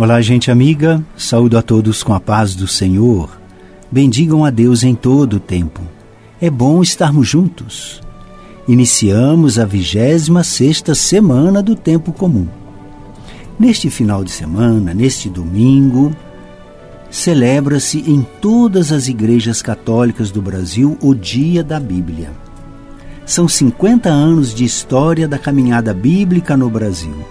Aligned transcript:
Olá, 0.00 0.18
gente 0.22 0.50
amiga. 0.50 1.04
Saúdo 1.14 1.58
a 1.58 1.62
todos 1.62 2.02
com 2.02 2.14
a 2.14 2.18
paz 2.18 2.54
do 2.54 2.66
Senhor. 2.66 3.38
Bendigam 3.92 4.46
a 4.46 4.48
Deus 4.48 4.82
em 4.82 4.94
todo 4.94 5.34
o 5.34 5.38
tempo. 5.38 5.82
É 6.40 6.48
bom 6.48 6.80
estarmos 6.80 7.28
juntos. 7.28 8.00
Iniciamos 8.66 9.58
a 9.58 9.66
26 9.66 10.30
sexta 10.42 10.94
semana 10.94 11.62
do 11.62 11.76
tempo 11.76 12.14
comum. 12.14 12.48
Neste 13.58 13.90
final 13.90 14.24
de 14.24 14.30
semana, 14.30 14.94
neste 14.94 15.28
domingo, 15.28 16.16
celebra-se 17.10 17.98
em 18.10 18.26
todas 18.40 18.92
as 18.92 19.06
igrejas 19.06 19.60
católicas 19.60 20.30
do 20.30 20.40
Brasil 20.40 20.96
o 21.02 21.14
Dia 21.14 21.62
da 21.62 21.78
Bíblia. 21.78 22.32
São 23.26 23.46
50 23.46 24.08
anos 24.08 24.54
de 24.54 24.64
história 24.64 25.28
da 25.28 25.38
caminhada 25.38 25.92
bíblica 25.92 26.56
no 26.56 26.70
Brasil. 26.70 27.22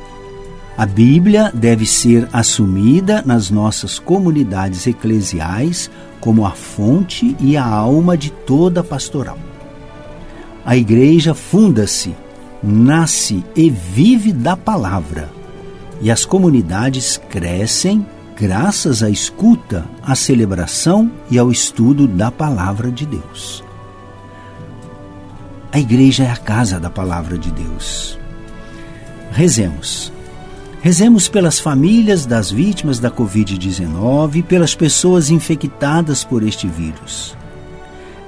A 0.79 0.85
Bíblia 0.85 1.51
deve 1.53 1.85
ser 1.85 2.29
assumida 2.31 3.21
nas 3.25 3.49
nossas 3.49 3.99
comunidades 3.99 4.87
eclesiais 4.87 5.91
como 6.21 6.45
a 6.45 6.51
fonte 6.51 7.35
e 7.37 7.57
a 7.57 7.65
alma 7.65 8.15
de 8.15 8.31
toda 8.31 8.81
pastoral. 8.81 9.37
A 10.65 10.77
igreja 10.77 11.33
funda-se, 11.33 12.15
nasce 12.63 13.43
e 13.57 13.69
vive 13.69 14.31
da 14.31 14.55
palavra, 14.55 15.29
e 15.99 16.09
as 16.09 16.23
comunidades 16.23 17.19
crescem 17.29 18.07
graças 18.37 19.03
à 19.03 19.09
escuta, 19.09 19.83
à 20.01 20.15
celebração 20.15 21.11
e 21.29 21.37
ao 21.37 21.51
estudo 21.51 22.07
da 22.07 22.31
palavra 22.31 22.89
de 22.89 23.05
Deus. 23.05 23.61
A 25.73 25.77
igreja 25.77 26.23
é 26.23 26.31
a 26.31 26.37
casa 26.37 26.79
da 26.79 26.89
palavra 26.89 27.37
de 27.37 27.51
Deus. 27.51 28.17
Rezemos. 29.29 30.17
Rezemos 30.81 31.27
pelas 31.27 31.59
famílias 31.59 32.25
das 32.25 32.49
vítimas 32.49 32.99
da 32.99 33.11
Covid-19 33.11 34.35
e 34.35 34.43
pelas 34.43 34.73
pessoas 34.73 35.29
infectadas 35.29 36.23
por 36.23 36.41
este 36.41 36.67
vírus. 36.67 37.35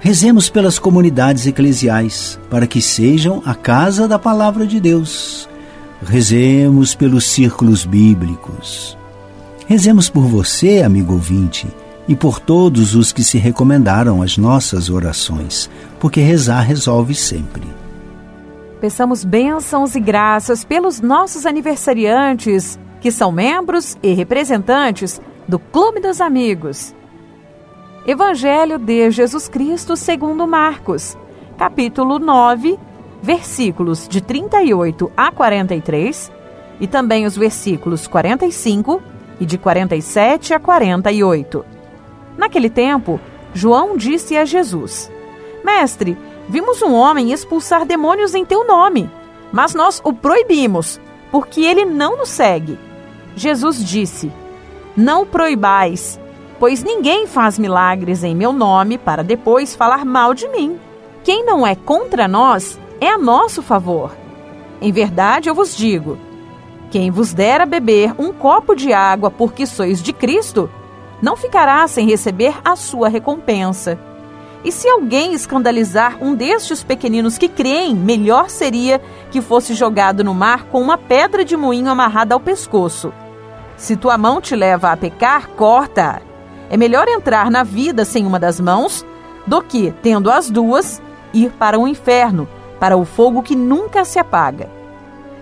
Rezemos 0.02 0.49
pelas 0.49 0.77
comunidades 0.77 1.45
eclesiais, 1.45 2.38
para 2.49 2.67
que 2.67 2.81
sejam 2.81 3.41
a 3.45 3.55
casa 3.55 4.05
da 4.05 4.19
palavra 4.19 4.67
de 4.67 4.81
Deus. 4.81 5.47
Rezemos 6.03 6.93
pelos 6.93 7.23
círculos 7.25 7.85
bíblicos. 7.85 8.97
Rezemos 9.65 10.09
por 10.09 10.23
você, 10.23 10.81
amigo 10.81 11.13
ouvinte, 11.13 11.67
e 12.05 12.15
por 12.15 12.39
todos 12.39 12.95
os 12.95 13.13
que 13.13 13.23
se 13.23 13.38
recomendaram 13.38 14.21
as 14.21 14.38
nossas 14.38 14.89
orações, 14.89 15.69
porque 15.99 16.19
rezar 16.19 16.61
resolve 16.63 17.15
sempre. 17.15 17.80
Peçamos 18.81 19.23
bênçãos 19.23 19.95
e 19.95 19.99
graças 19.99 20.65
pelos 20.65 20.99
nossos 20.99 21.45
aniversariantes, 21.45 22.79
que 22.99 23.11
são 23.11 23.31
membros 23.31 23.95
e 24.01 24.11
representantes 24.11 25.21
do 25.47 25.59
Clube 25.59 25.99
dos 25.99 26.19
Amigos. 26.19 26.95
Evangelho 28.07 28.80
de 28.80 29.11
Jesus 29.11 29.47
Cristo 29.47 29.95
segundo 29.95 30.47
Marcos, 30.47 31.15
capítulo 31.59 32.17
9, 32.17 32.80
versículos 33.21 34.08
de 34.08 34.20
38 34.20 35.11
a 35.15 35.31
43 35.31 36.31
e 36.80 36.87
também 36.87 37.27
os 37.27 37.37
versículos 37.37 38.08
45 38.08 38.99
e 39.39 39.45
de 39.45 39.59
47 39.59 40.55
a 40.55 40.59
48. 40.59 41.64
Naquele 42.36 42.70
tempo, 42.70 43.20
João 43.53 43.95
disse 43.95 44.36
a 44.36 44.43
Jesus: 44.43 45.11
Mestre, 45.64 46.17
Vimos 46.52 46.82
um 46.82 46.94
homem 46.94 47.32
expulsar 47.32 47.86
demônios 47.86 48.36
em 48.36 48.44
teu 48.44 48.67
nome, 48.67 49.10
mas 49.54 49.73
nós 49.73 50.02
o 50.04 50.12
proibimos, 50.12 51.00
porque 51.32 51.62
ele 51.62 51.86
não 51.86 52.17
nos 52.17 52.28
segue. 52.28 52.78
Jesus 53.38 53.82
disse: 53.82 54.30
Não 54.94 55.26
proibais, 55.26 56.20
pois 56.60 56.84
ninguém 56.84 57.26
faz 57.26 57.58
milagres 57.58 58.22
em 58.22 58.36
meu 58.36 58.52
nome 58.52 58.98
para 58.98 59.23
depois 59.23 59.78
falar 59.78 60.04
mal 60.04 60.34
de 60.34 60.45
mim. 60.50 60.78
Quem 61.23 61.45
não 61.45 61.66
é 61.66 61.73
contra 61.73 62.28
nós 62.28 62.78
é 63.00 63.08
a 63.08 63.18
nosso 63.18 63.62
favor. 63.62 64.12
Em 64.82 64.92
verdade 64.92 65.48
eu 65.48 65.56
vos 65.56 65.73
digo: 65.73 66.18
quem 66.89 67.10
vos 67.12 67.33
der 67.33 67.62
a 67.62 67.66
beber 67.66 68.14
um 68.20 68.33
copo 68.33 68.76
de 68.76 68.92
água 68.92 69.32
porque 69.32 69.66
sois 69.66 70.04
de 70.04 70.12
Cristo, 70.12 70.70
não 71.22 71.38
ficará 71.38 71.88
sem 71.88 72.06
receber 72.06 72.54
a 72.66 72.76
sua 72.76 73.08
recompensa. 73.08 74.11
E 74.64 74.72
se 74.72 74.88
alguém 74.88 75.33
escandalizar 75.33 76.17
um 76.22 76.36
destes 76.36 76.83
pequeninos 76.83 77.38
que 77.38 77.48
creem, 77.48 77.95
melhor 77.95 78.49
seria 78.49 79.02
que 79.32 79.42
fosse 79.42 79.73
jogado 79.73 80.23
no 80.23 80.33
mar 80.33 80.66
com 80.66 80.80
uma 80.80 80.98
pedra 80.98 81.44
de 81.44 81.58
moinho 81.58 81.89
amarrada 81.89 82.36
ao 82.36 82.39
pescoço. 82.39 83.11
Se 83.76 83.95
tua 83.95 84.17
mão 84.17 84.39
te 84.39 84.55
leva 84.55 84.92
a 84.92 84.98
pecar, 84.98 85.48
corta-a. 85.50 86.21
É 86.70 86.77
melhor 86.77 87.08
entrar 87.08 87.50
na 87.50 87.64
vida 87.64 88.05
sem 88.05 88.26
uma 88.26 88.39
das 88.39 88.60
mãos 88.60 89.04
do 89.48 89.61
que, 89.64 89.92
tendo 90.04 90.30
as 90.30 90.50
duas, 90.50 91.02
ir 91.33 91.52
para 91.52 91.80
o 91.80 91.88
inferno, 91.88 92.48
para 92.80 92.95
o 92.95 93.04
fogo 93.04 93.42
que 93.42 93.55
nunca 93.55 94.05
se 94.05 94.20
apaga. 94.20 94.70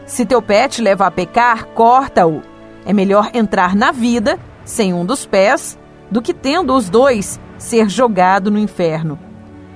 Se 0.06 0.26
teu 0.26 0.42
pé 0.42 0.70
te 0.70 0.82
leva 0.82 1.06
a 1.06 1.12
pecar, 1.12 1.66
corta-o. 1.66 2.42
É 2.86 2.94
melhor 2.94 3.30
entrar 3.34 3.76
na 3.76 3.92
vida 3.92 4.40
sem 4.64 4.94
um 4.94 5.06
dos 5.06 5.26
pés 5.26 5.78
do 6.10 6.22
que, 6.22 6.34
tendo 6.34 6.74
os 6.74 6.90
dois, 6.90 7.40
ser 7.60 7.90
jogado 7.90 8.50
no 8.50 8.58
inferno. 8.58 9.20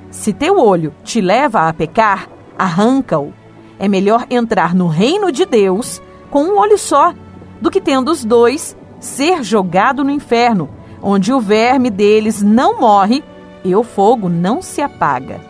Se 0.09 0.33
teu 0.33 0.57
olho 0.57 0.93
te 1.03 1.21
leva 1.21 1.67
a 1.67 1.73
pecar, 1.73 2.29
arranca-o. 2.57 3.33
É 3.77 3.87
melhor 3.87 4.25
entrar 4.29 4.73
no 4.73 4.87
reino 4.87 5.31
de 5.31 5.45
Deus 5.45 6.01
com 6.31 6.45
um 6.45 6.57
olho 6.57 6.77
só, 6.77 7.13
do 7.61 7.69
que 7.69 7.81
tendo 7.81 8.09
os 8.09 8.23
dois, 8.23 8.75
ser 8.99 9.43
jogado 9.43 10.03
no 10.03 10.09
inferno, 10.09 10.69
onde 11.01 11.33
o 11.33 11.39
verme 11.39 11.89
deles 11.89 12.41
não 12.41 12.79
morre 12.79 13.23
e 13.63 13.75
o 13.75 13.83
fogo 13.83 14.29
não 14.29 14.61
se 14.61 14.81
apaga. 14.81 15.41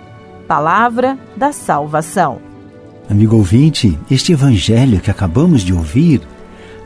Palavra 0.47 1.17
da 1.37 1.51
salvação. 1.51 2.39
Amigo 3.09 3.35
ouvinte, 3.35 3.97
este 4.09 4.31
evangelho 4.31 4.99
que 4.99 5.11
acabamos 5.11 5.61
de 5.61 5.73
ouvir 5.73 6.21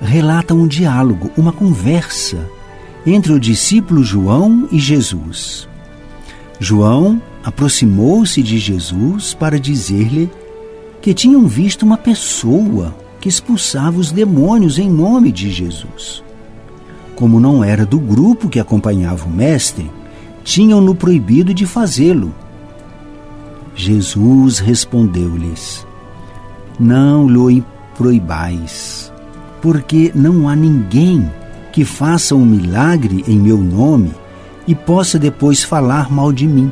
relata 0.01 0.53
um 0.53 0.67
diálogo, 0.67 1.31
uma 1.37 1.51
conversa 1.51 2.49
entre 3.07 3.31
o 3.31 3.39
discípulo 3.39 4.03
João 4.03 4.67
e 4.69 4.77
Jesus. 4.77 5.65
João 6.59 7.21
aproximou-se 7.41 8.43
de 8.43 8.57
Jesus 8.57 9.33
para 9.33 9.57
dizer-lhe 9.57 10.29
que 11.01 11.13
tinham 11.13 11.47
visto 11.47 11.83
uma 11.83 11.97
pessoa 11.97 12.93
que 13.21 13.29
expulsava 13.29 13.97
os 13.97 14.11
demônios 14.11 14.77
em 14.77 14.89
nome 14.89 15.31
de 15.31 15.49
Jesus. 15.49 16.21
Como 17.15 17.39
não 17.39 17.63
era 17.63 17.85
do 17.85 17.97
grupo 17.97 18.49
que 18.49 18.59
acompanhava 18.59 19.25
o 19.25 19.31
Mestre, 19.31 19.89
tinham-no 20.43 20.93
proibido 20.93 21.53
de 21.53 21.65
fazê-lo. 21.65 22.35
Jesus 23.73 24.59
respondeu-lhes: 24.59 25.87
Não 26.77 27.25
lhe 27.25 27.63
proibais, 27.95 29.13
porque 29.61 30.11
não 30.13 30.49
há 30.49 30.55
ninguém 30.57 31.31
que 31.77 31.85
faça 31.85 32.33
um 32.33 32.43
milagre 32.43 33.23
em 33.27 33.37
meu 33.37 33.59
nome 33.59 34.11
e 34.67 34.73
possa 34.73 35.19
depois 35.19 35.63
falar 35.63 36.11
mal 36.11 36.33
de 36.33 36.47
mim. 36.47 36.71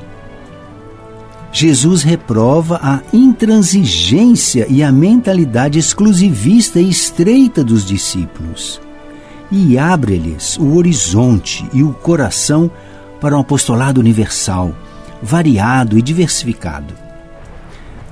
Jesus 1.51 2.01
reprova 2.01 2.79
a 2.81 3.01
intransigência 3.13 4.65
e 4.67 4.81
a 4.81 4.91
mentalidade 4.91 5.77
exclusivista 5.77 6.79
e 6.79 6.89
estreita 6.89 7.63
dos 7.63 7.85
discípulos 7.85 8.81
e 9.51 9.77
abre-lhes 9.77 10.57
o 10.57 10.75
horizonte 10.75 11.69
e 11.71 11.83
o 11.83 11.93
coração 11.93 12.71
para 13.21 13.37
um 13.37 13.41
apostolado 13.41 14.01
universal, 14.01 14.73
variado 15.21 15.99
e 15.99 16.01
diversificado. 16.01 16.95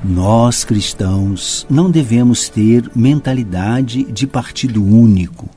Nós 0.04 0.64
cristãos 0.64 1.66
não 1.68 1.90
devemos 1.90 2.50
ter 2.50 2.88
mentalidade 2.94 4.04
de 4.04 4.28
partido 4.28 4.86
único 4.86 5.50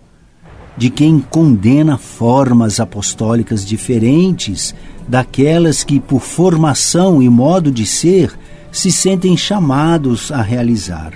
de 0.77 0.91
quem 0.91 1.21
condena 1.21 1.97
formas 1.97 2.81
apostólicas 2.81 3.65
diferentes 3.65 4.75
daquelas 5.09 5.83
que, 5.83 5.99
por 5.99 6.21
formação 6.21 7.23
e 7.23 7.29
modo 7.29 7.71
de 7.71 7.87
ser, 7.87 8.33
se 8.71 8.93
sentem 8.93 9.37
chamados 9.37 10.31
a 10.31 10.43
realizar. 10.43 11.13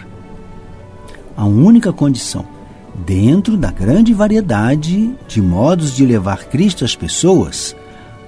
A 1.36 1.44
única 1.44 1.92
condição, 1.92 2.44
dentro 3.06 3.56
da 3.56 3.70
grande 3.70 4.14
variedade 4.14 5.14
de 5.28 5.42
modos 5.42 5.94
de 5.94 6.06
levar 6.06 6.44
Cristo 6.44 6.84
às 6.84 6.94
pessoas, 6.94 7.76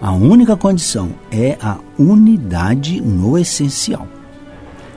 A 0.02 0.10
única 0.10 0.56
condição 0.56 1.10
é 1.30 1.56
a 1.62 1.78
unidade 1.96 3.00
no 3.00 3.38
essencial, 3.38 4.08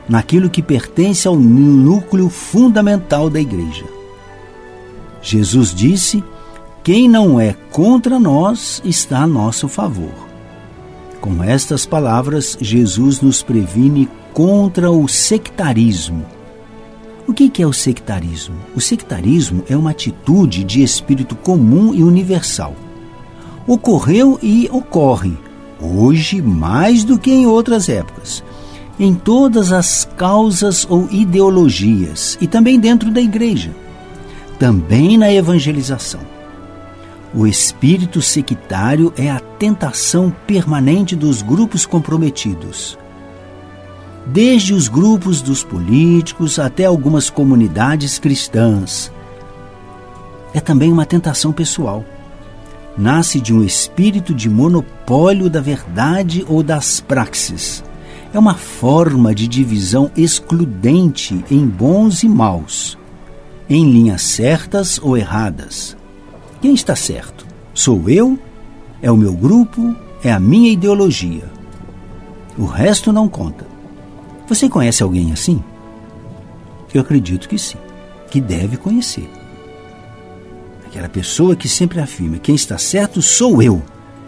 naquilo 0.09 0.49
que 0.49 0.63
pertence 0.63 1.27
ao 1.27 1.35
núcleo 1.35 2.27
fundamental 2.27 3.29
da 3.29 3.39
igreja. 3.39 3.85
Jesus 5.25 5.73
disse: 5.73 6.23
Quem 6.83 7.09
não 7.09 7.39
é 7.39 7.53
contra 7.71 8.19
nós 8.19 8.81
está 8.85 9.19
a 9.19 9.27
nosso 9.27 9.67
favor. 9.67 10.13
Com 11.19 11.43
estas 11.43 11.85
palavras, 11.85 12.57
Jesus 12.61 13.19
nos 13.19 13.41
previne 13.41 14.07
contra 14.33 14.91
o 14.91 15.07
sectarismo. 15.07 16.25
O 17.27 17.33
que 17.33 17.61
é 17.61 17.65
o 17.65 17.73
sectarismo? 17.73 18.55
O 18.75 18.79
sectarismo 18.79 19.63
é 19.67 19.75
uma 19.75 19.89
atitude 19.89 20.63
de 20.63 20.83
espírito 20.83 21.35
comum 21.35 21.93
e 21.93 22.03
universal 22.03 22.75
ocorreu 23.67 24.37
e 24.41 24.69
ocorre, 24.71 25.33
hoje 25.79 26.41
mais 26.41 27.03
do 27.03 27.17
que 27.17 27.31
em 27.31 27.47
outras 27.47 27.89
épocas, 27.89 28.43
em 28.99 29.13
todas 29.13 29.71
as 29.71 30.07
causas 30.15 30.85
ou 30.89 31.07
ideologias 31.11 32.37
e 32.39 32.47
também 32.47 32.79
dentro 32.79 33.11
da 33.11 33.19
igreja, 33.19 33.71
também 34.57 35.17
na 35.17 35.31
evangelização. 35.31 36.21
O 37.33 37.45
espírito 37.45 38.21
sectário 38.21 39.13
é 39.17 39.29
a 39.29 39.39
tentação 39.39 40.33
permanente 40.47 41.15
dos 41.15 41.41
grupos 41.41 41.85
comprometidos. 41.85 42.97
Desde 44.25 44.73
os 44.73 44.87
grupos 44.87 45.41
dos 45.41 45.63
políticos 45.63 46.57
até 46.57 46.85
algumas 46.85 47.29
comunidades 47.29 48.17
cristãs. 48.17 49.11
É 50.53 50.59
também 50.59 50.91
uma 50.91 51.05
tentação 51.05 51.51
pessoal 51.51 52.03
nasce 52.97 53.39
de 53.39 53.53
um 53.53 53.63
espírito 53.63 54.33
de 54.33 54.49
monopólio 54.49 55.49
da 55.49 55.59
verdade 55.59 56.45
ou 56.47 56.63
das 56.63 56.99
praxes. 56.99 57.83
É 58.33 58.39
uma 58.39 58.55
forma 58.55 59.33
de 59.33 59.47
divisão 59.47 60.11
excludente 60.15 61.43
em 61.49 61.65
bons 61.65 62.23
e 62.23 62.29
maus, 62.29 62.97
em 63.69 63.89
linhas 63.91 64.21
certas 64.21 64.99
ou 65.01 65.17
erradas. 65.17 65.95
Quem 66.61 66.73
está 66.73 66.95
certo? 66.95 67.45
Sou 67.73 68.09
eu? 68.09 68.39
É 69.01 69.11
o 69.11 69.17
meu 69.17 69.33
grupo? 69.33 69.95
É 70.23 70.31
a 70.31 70.39
minha 70.39 70.71
ideologia? 70.71 71.43
O 72.57 72.65
resto 72.65 73.11
não 73.11 73.27
conta. 73.27 73.65
Você 74.47 74.69
conhece 74.69 75.03
alguém 75.03 75.31
assim? 75.31 75.63
Eu 76.93 77.01
acredito 77.01 77.49
que 77.49 77.57
sim, 77.57 77.77
que 78.29 78.39
deve 78.39 78.77
conhecer. 78.77 79.29
Aquela 80.85 81.09
pessoa 81.09 81.55
que 81.55 81.67
sempre 81.67 81.99
afirma: 81.99 82.37
quem 82.37 82.55
está 82.55 82.77
certo 82.77 83.21
sou 83.21 83.61
eu, 83.61 83.83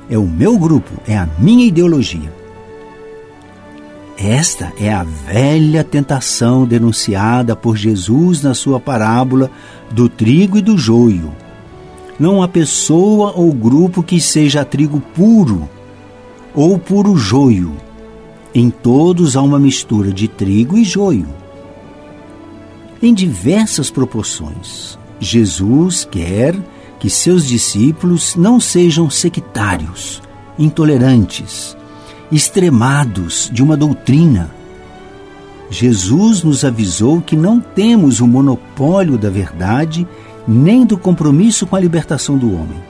é 0.10 0.18
o 0.18 0.28
meu 0.28 0.57
grupo, 0.57 0.92
é 1.07 1.18
a 1.18 1.28
minha 1.40 1.66
ideologia. 1.66 2.33
Esta 4.18 4.74
é 4.80 4.92
a 4.92 5.04
velha 5.04 5.84
tentação 5.84 6.66
denunciada 6.66 7.56
por 7.56 7.78
Jesus 7.78 8.42
na 8.42 8.56
sua 8.56 8.80
parábola 8.80 9.52
do 9.92 10.10
trigo 10.10 10.58
e 10.58 10.62
do 10.62 10.75
joio. 10.75 11.31
Não 12.19 12.42
há 12.42 12.48
pessoa 12.48 13.34
ou 13.36 13.54
grupo 13.54 14.02
que 14.02 14.19
seja 14.19 14.66
trigo 14.66 15.00
puro 15.00 15.69
ou 16.56 16.80
puro 16.80 17.16
joio. 17.16 17.78
Em 18.56 18.72
todos 18.72 19.38
há 19.38 19.42
uma 19.44 19.60
mistura 19.60 20.12
de 20.12 20.28
trigo 20.28 20.80
e 20.80 20.84
joio. 20.84 21.28
Em 23.00 23.14
diversas 23.14 23.92
proporções. 23.92 24.98
Jesus 25.19 26.08
quer 26.10 26.56
que 27.00 27.08
seus 27.08 27.46
discípulos 27.46 28.36
não 28.36 28.60
sejam 28.60 29.12
sectários, 29.12 30.24
intolerantes, 30.58 31.76
extremados 32.31 33.50
de 33.51 33.63
uma 33.63 33.77
doutrina. 33.77 34.51
Jesus 35.69 36.44
nos 36.44 36.63
avisou 36.63 37.21
que 37.21 37.35
não 37.35 37.59
temos 37.59 38.19
o 38.19 38.27
monopólio 38.27 39.18
da 39.18 39.29
verdade 39.29 40.07
nem 40.47 40.85
do 40.85 40.97
compromisso 40.97 41.68
com 41.68 41.75
a 41.75 41.79
libertação 41.79 42.38
do 42.38 42.53
homem. 42.53 42.81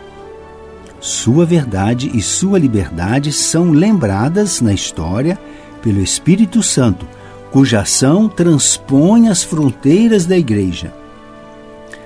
Sua 1.00 1.46
verdade 1.46 2.12
e 2.14 2.22
sua 2.22 2.60
liberdade 2.60 3.32
são 3.32 3.72
lembradas 3.72 4.62
na 4.62 4.74
história 4.74 5.40
pelo 5.82 6.02
Espírito 6.02 6.62
Santo, 6.62 7.08
cuja 7.52 7.82
ação 7.82 8.28
transpõe 8.28 9.30
as 9.30 9.44
fronteiras 9.44 10.26
da 10.26 10.38
igreja. 10.38 10.94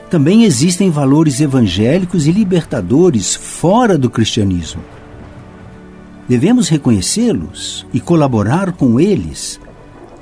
Também 0.10 0.44
existem 0.44 0.90
valores 0.90 1.40
evangélicos 1.40 2.28
e 2.28 2.32
libertadores 2.32 3.34
fora 3.34 3.98
do 3.98 4.10
cristianismo. 4.10 4.82
Devemos 6.32 6.70
reconhecê-los 6.70 7.86
e 7.94 8.00
colaborar 8.00 8.72
com 8.72 8.98
eles, 8.98 9.60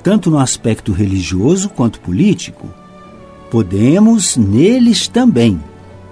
tanto 0.02 0.28
no 0.28 0.40
aspecto 0.40 0.90
religioso 0.90 1.68
quanto 1.68 2.00
político. 2.00 2.66
Podemos, 3.48 4.36
neles 4.36 5.06
também, 5.06 5.62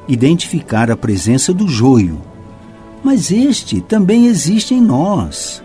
identificar 0.06 0.88
a 0.88 0.96
presença 0.96 1.52
do 1.52 1.66
joio, 1.66 2.22
mas 3.02 3.32
este 3.32 3.80
também 3.80 4.26
existe 4.28 4.72
em 4.72 4.80
nós. 4.80 5.64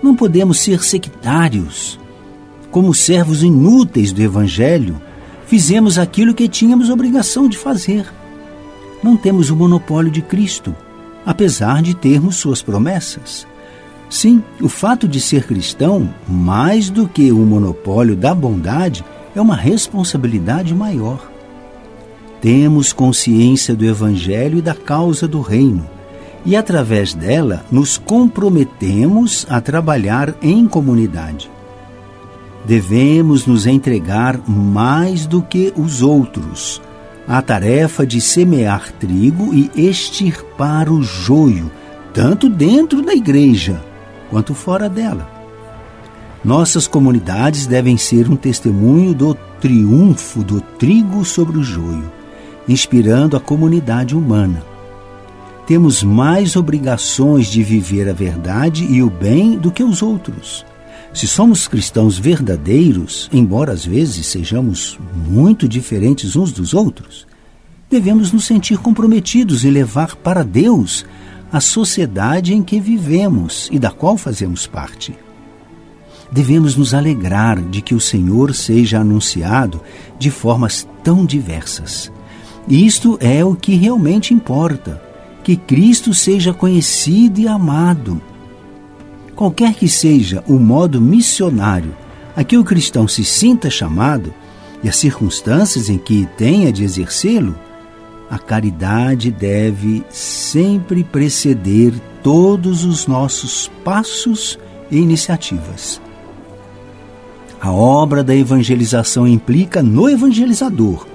Não 0.00 0.14
podemos 0.14 0.60
ser 0.60 0.80
sectários, 0.84 1.98
como 2.70 2.94
servos 2.94 3.42
inúteis 3.42 4.12
do 4.12 4.22
Evangelho 4.22 5.02
fizemos 5.46 5.98
aquilo 5.98 6.32
que 6.32 6.46
tínhamos 6.46 6.90
obrigação 6.90 7.48
de 7.48 7.58
fazer. 7.58 8.06
Não 9.02 9.16
temos 9.16 9.50
o 9.50 9.56
monopólio 9.56 10.12
de 10.12 10.22
Cristo, 10.22 10.76
apesar 11.26 11.82
de 11.82 11.94
termos 11.94 12.36
suas 12.36 12.62
promessas. 12.62 13.46
Sim, 14.08 14.42
o 14.60 14.68
fato 14.68 15.08
de 15.08 15.20
ser 15.20 15.44
cristão, 15.44 16.08
mais 16.28 16.88
do 16.88 17.08
que 17.08 17.32
o 17.32 17.38
monopólio 17.38 18.14
da 18.14 18.32
bondade, 18.32 19.04
é 19.34 19.40
uma 19.40 19.56
responsabilidade 19.56 20.72
maior. 20.72 21.28
Temos 22.40 22.92
consciência 22.92 23.74
do 23.74 23.84
Evangelho 23.84 24.58
e 24.58 24.62
da 24.62 24.74
causa 24.74 25.26
do 25.26 25.40
Reino, 25.40 25.84
e 26.44 26.54
através 26.54 27.12
dela 27.12 27.64
nos 27.72 27.98
comprometemos 27.98 29.44
a 29.50 29.60
trabalhar 29.60 30.32
em 30.40 30.66
comunidade 30.68 31.50
devemos 32.66 33.46
nos 33.46 33.64
entregar 33.64 34.40
mais 34.48 35.24
do 35.24 35.40
que 35.40 35.72
os 35.76 36.02
outros 36.02 36.82
à 37.26 37.42
tarefa 37.42 38.06
de 38.06 38.20
semear 38.20 38.92
trigo 38.92 39.52
e 39.52 39.70
extirpar 39.74 40.88
o 40.88 41.02
joio, 41.02 41.70
tanto 42.12 42.48
dentro 42.48 43.02
da 43.02 43.14
igreja 43.14 43.82
quanto 44.30 44.54
fora 44.54 44.88
dela. 44.88 45.28
Nossas 46.44 46.86
comunidades 46.86 47.66
devem 47.66 47.96
ser 47.96 48.30
um 48.30 48.36
testemunho 48.36 49.12
do 49.12 49.34
triunfo 49.60 50.44
do 50.44 50.60
trigo 50.60 51.24
sobre 51.24 51.58
o 51.58 51.62
joio, 51.62 52.10
inspirando 52.68 53.36
a 53.36 53.40
comunidade 53.40 54.14
humana. 54.16 54.62
Temos 55.66 56.04
mais 56.04 56.54
obrigações 56.54 57.48
de 57.48 57.62
viver 57.62 58.08
a 58.08 58.12
verdade 58.12 58.84
e 58.84 59.02
o 59.02 59.10
bem 59.10 59.58
do 59.58 59.72
que 59.72 59.82
os 59.82 60.00
outros. 60.02 60.64
Se 61.16 61.26
somos 61.26 61.66
cristãos 61.66 62.18
verdadeiros, 62.18 63.30
embora 63.32 63.72
às 63.72 63.86
vezes 63.86 64.26
sejamos 64.26 64.98
muito 65.26 65.66
diferentes 65.66 66.36
uns 66.36 66.52
dos 66.52 66.74
outros, 66.74 67.26
devemos 67.88 68.32
nos 68.32 68.44
sentir 68.44 68.76
comprometidos 68.76 69.64
e 69.64 69.70
levar 69.70 70.14
para 70.16 70.44
Deus 70.44 71.06
a 71.50 71.58
sociedade 71.58 72.52
em 72.52 72.62
que 72.62 72.78
vivemos 72.78 73.70
e 73.72 73.78
da 73.78 73.90
qual 73.90 74.18
fazemos 74.18 74.66
parte. 74.66 75.14
Devemos 76.30 76.76
nos 76.76 76.92
alegrar 76.92 77.62
de 77.62 77.80
que 77.80 77.94
o 77.94 78.00
Senhor 78.00 78.54
seja 78.54 79.00
anunciado 79.00 79.80
de 80.18 80.30
formas 80.30 80.86
tão 81.02 81.24
diversas. 81.24 82.12
Isto 82.68 83.16
é 83.22 83.42
o 83.42 83.56
que 83.56 83.74
realmente 83.74 84.34
importa: 84.34 85.02
que 85.42 85.56
Cristo 85.56 86.12
seja 86.12 86.52
conhecido 86.52 87.40
e 87.40 87.48
amado 87.48 88.20
Qualquer 89.36 89.74
que 89.74 89.86
seja 89.86 90.42
o 90.48 90.54
modo 90.54 90.98
missionário 90.98 91.94
a 92.34 92.42
que 92.42 92.56
o 92.56 92.64
cristão 92.64 93.06
se 93.06 93.22
sinta 93.22 93.68
chamado 93.68 94.32
e 94.82 94.88
as 94.88 94.96
circunstâncias 94.96 95.90
em 95.90 95.98
que 95.98 96.26
tenha 96.38 96.72
de 96.72 96.82
exercê-lo, 96.82 97.54
a 98.30 98.38
caridade 98.38 99.30
deve 99.30 100.02
sempre 100.08 101.04
preceder 101.04 101.92
todos 102.22 102.84
os 102.84 103.06
nossos 103.06 103.70
passos 103.84 104.58
e 104.90 104.96
iniciativas. 104.96 106.00
A 107.60 107.70
obra 107.70 108.24
da 108.24 108.34
evangelização 108.34 109.28
implica 109.28 109.82
no 109.82 110.08
evangelizador 110.08 111.06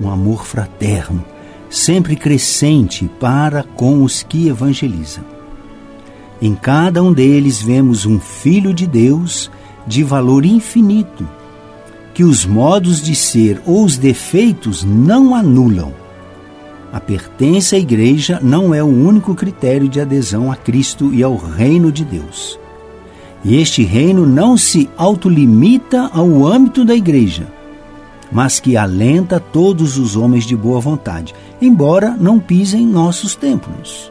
um 0.00 0.10
amor 0.10 0.46
fraterno, 0.46 1.24
sempre 1.68 2.16
crescente 2.16 3.10
para 3.20 3.62
com 3.62 4.02
os 4.02 4.22
que 4.22 4.48
evangelizam. 4.48 5.37
Em 6.40 6.54
cada 6.54 7.02
um 7.02 7.12
deles 7.12 7.60
vemos 7.60 8.06
um 8.06 8.20
Filho 8.20 8.72
de 8.72 8.86
Deus 8.86 9.50
de 9.86 10.04
valor 10.04 10.44
infinito, 10.44 11.28
que 12.14 12.22
os 12.22 12.46
modos 12.46 13.02
de 13.02 13.14
ser 13.14 13.60
ou 13.66 13.84
os 13.84 13.96
defeitos 13.96 14.84
não 14.84 15.34
anulam. 15.34 15.92
A 16.92 17.00
pertença 17.00 17.76
à 17.76 17.78
igreja 17.78 18.38
não 18.40 18.72
é 18.72 18.82
o 18.82 18.86
único 18.86 19.34
critério 19.34 19.88
de 19.88 20.00
adesão 20.00 20.50
a 20.50 20.56
Cristo 20.56 21.12
e 21.12 21.22
ao 21.22 21.36
reino 21.36 21.90
de 21.90 22.04
Deus. 22.04 22.58
E 23.44 23.56
este 23.56 23.82
reino 23.82 24.26
não 24.26 24.56
se 24.56 24.88
autolimita 24.96 26.10
ao 26.12 26.46
âmbito 26.46 26.84
da 26.84 26.94
igreja, 26.94 27.46
mas 28.30 28.60
que 28.60 28.76
alenta 28.76 29.40
todos 29.40 29.98
os 29.98 30.16
homens 30.16 30.44
de 30.44 30.56
boa 30.56 30.80
vontade, 30.80 31.34
embora 31.60 32.16
não 32.18 32.38
pisem 32.38 32.86
nossos 32.86 33.34
templos. 33.34 34.10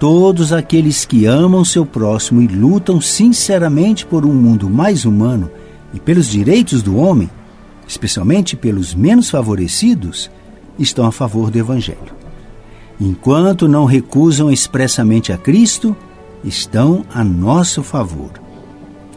Todos 0.00 0.50
aqueles 0.50 1.04
que 1.04 1.26
amam 1.26 1.62
seu 1.62 1.84
próximo 1.84 2.40
e 2.40 2.46
lutam 2.48 3.02
sinceramente 3.02 4.06
por 4.06 4.24
um 4.24 4.32
mundo 4.32 4.70
mais 4.70 5.04
humano 5.04 5.50
e 5.92 6.00
pelos 6.00 6.26
direitos 6.26 6.82
do 6.82 6.96
homem, 6.96 7.28
especialmente 7.86 8.56
pelos 8.56 8.94
menos 8.94 9.28
favorecidos, 9.28 10.30
estão 10.78 11.04
a 11.04 11.12
favor 11.12 11.50
do 11.50 11.58
Evangelho. 11.58 12.14
Enquanto 12.98 13.68
não 13.68 13.84
recusam 13.84 14.50
expressamente 14.50 15.34
a 15.34 15.36
Cristo, 15.36 15.94
estão 16.42 17.04
a 17.12 17.22
nosso 17.22 17.82
favor. 17.82 18.32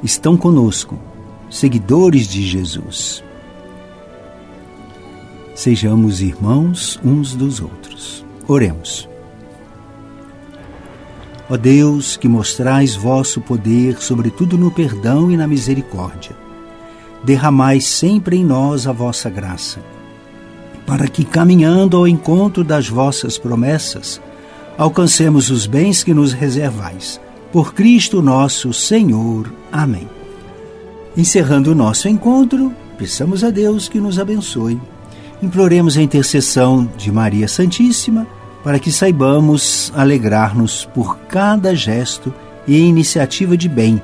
Estão 0.04 0.36
conosco, 0.36 1.00
seguidores 1.50 2.28
de 2.28 2.46
Jesus. 2.46 3.24
Sejamos 5.56 6.20
irmãos 6.20 7.00
uns 7.06 7.34
dos 7.34 7.62
outros. 7.62 8.26
Oremos. 8.50 9.13
Ó 11.54 11.58
Deus, 11.58 12.18
que 12.18 12.28
mostrais 12.28 12.96
vosso 12.96 13.40
poder, 13.40 14.02
sobretudo 14.02 14.58
no 14.58 14.72
perdão 14.72 15.30
e 15.30 15.38
na 15.38 15.48
misericórdia, 15.48 16.36
derramai 17.24 17.80
sempre 17.80 18.38
em 18.38 18.44
nós 18.44 18.88
a 18.88 18.92
vossa 18.92 19.30
graça, 19.30 19.80
para 20.84 21.08
que, 21.08 21.24
caminhando 21.24 21.96
ao 21.96 22.08
encontro 22.08 22.64
das 22.64 22.90
vossas 22.90 23.38
promessas, 23.38 24.20
alcancemos 24.80 25.52
os 25.52 25.68
bens 25.68 26.04
que 26.04 26.12
nos 26.12 26.34
reservais. 26.34 27.22
Por 27.52 27.76
Cristo 27.76 28.20
nosso 28.20 28.74
Senhor. 28.74 29.54
Amém. 29.72 30.10
Encerrando 31.16 31.74
o 31.74 31.76
nosso 31.76 32.10
encontro, 32.10 32.74
peçamos 32.98 33.44
a 33.44 33.52
Deus 33.52 33.88
que 33.88 34.00
nos 34.00 34.18
abençoe. 34.18 34.82
Imploremos 35.40 36.00
a 36.00 36.02
intercessão 36.02 36.90
de 36.98 37.12
Maria 37.12 37.48
Santíssima 37.48 38.26
para 38.64 38.80
que 38.80 38.92
saibamos 38.92 39.92
alegrar-nos 39.96 40.86
por 40.86 41.18
cada 41.28 41.76
gesto 41.76 42.34
e 42.66 42.80
iniciativa 42.80 43.58
de 43.58 43.68
bem, 43.68 44.02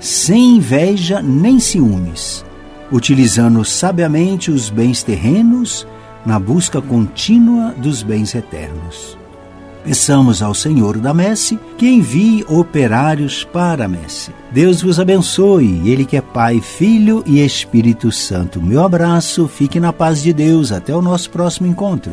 sem 0.00 0.56
inveja 0.56 1.20
nem 1.20 1.60
ciúmes, 1.60 2.44
utilizando 2.90 3.64
sabiamente 3.64 4.50
os 4.50 4.70
bens 4.70 5.02
terrenos 5.02 5.86
na 6.24 6.38
busca 6.38 6.80
contínua 6.80 7.74
dos 7.76 8.02
bens 8.02 8.34
eternos. 8.34 9.18
Peçamos 9.82 10.42
ao 10.42 10.54
Senhor 10.54 10.98
da 10.98 11.14
Messe 11.14 11.58
que 11.78 11.88
envie 11.88 12.44
operários 12.48 13.44
para 13.44 13.86
a 13.86 13.88
Messe. 13.88 14.30
Deus 14.52 14.82
vos 14.82 15.00
abençoe, 15.00 15.88
Ele 15.88 16.04
que 16.04 16.18
é 16.18 16.20
Pai, 16.20 16.60
Filho 16.60 17.22
e 17.26 17.42
Espírito 17.42 18.12
Santo. 18.12 18.60
Meu 18.60 18.84
abraço, 18.84 19.48
fique 19.48 19.80
na 19.80 19.90
paz 19.90 20.22
de 20.22 20.34
Deus. 20.34 20.70
Até 20.70 20.94
o 20.94 21.00
nosso 21.00 21.30
próximo 21.30 21.66
encontro. 21.66 22.12